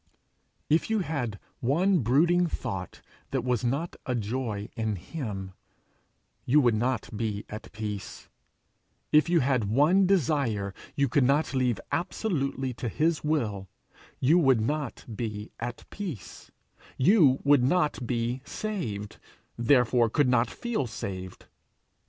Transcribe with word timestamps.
If 0.67 0.89
you 0.89 1.01
had 1.01 1.37
one 1.59 1.99
brooding 1.99 2.47
thought 2.47 3.03
that 3.29 3.43
was 3.43 3.63
not 3.63 3.95
a 4.07 4.15
joy 4.15 4.67
in 4.75 4.95
him, 4.95 5.51
you 6.43 6.59
would 6.59 6.73
not 6.73 7.15
be 7.15 7.45
at 7.49 7.71
peace; 7.71 8.27
if 9.11 9.29
you 9.29 9.41
had 9.41 9.65
one 9.65 10.07
desire 10.07 10.73
you 10.95 11.07
could 11.07 11.23
not 11.23 11.53
leave 11.53 11.79
absolutely 11.91 12.73
to 12.81 12.89
his 12.89 13.23
will 13.23 13.69
you 14.19 14.39
would 14.39 14.59
not 14.59 15.05
be 15.15 15.51
at 15.59 15.85
peace; 15.91 16.49
you 16.97 17.37
would 17.43 17.61
not 17.63 18.07
be 18.07 18.41
saved, 18.43 19.19
therefore 19.55 20.09
could 20.09 20.27
not 20.27 20.49
feel 20.49 20.87
saved. 20.87 21.45